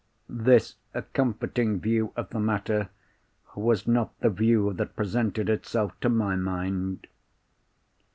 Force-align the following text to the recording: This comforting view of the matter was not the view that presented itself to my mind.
This 0.29 0.77
comforting 1.13 1.79
view 1.79 2.11
of 2.15 2.31
the 2.31 2.39
matter 2.39 2.89
was 3.55 3.85
not 3.85 4.19
the 4.19 4.31
view 4.31 4.73
that 4.73 4.95
presented 4.95 5.47
itself 5.47 5.93
to 5.99 6.09
my 6.09 6.35
mind. 6.35 7.05